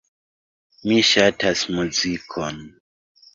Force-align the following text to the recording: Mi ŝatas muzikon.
Mi 0.91 0.97
ŝatas 1.09 1.61
muzikon. 1.75 2.59